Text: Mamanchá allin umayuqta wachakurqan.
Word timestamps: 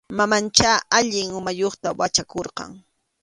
Mamanchá 0.17 0.71
allin 0.97 1.27
umayuqta 1.39 1.87
wachakurqan. 1.99 2.69